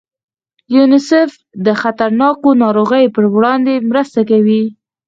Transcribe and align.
یونیسف 0.75 1.29
د 1.65 1.67
خطرناکو 1.81 2.49
ناروغیو 2.63 3.13
په 3.15 3.21
وړاندې 3.35 3.73
مرسته 3.89 4.19
کوي. 4.29 4.63